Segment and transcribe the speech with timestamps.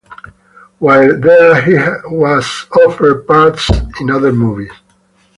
[0.79, 1.75] While there he
[2.09, 3.69] was offered parts
[3.99, 4.71] in other movies.